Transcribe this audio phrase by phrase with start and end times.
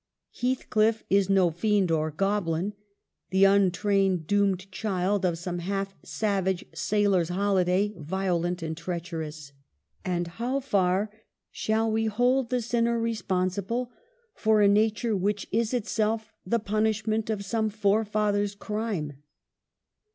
[0.33, 2.73] Heathcliff is no fiend or goblin;
[3.29, 9.53] the untrained doomed child of some half savage sailor's holiday, violent and treacherous.
[10.03, 11.11] And how far
[11.51, 13.91] shall we hold the sinner responsible
[14.33, 19.21] for a nature which is itself the punishment of some forefather's crime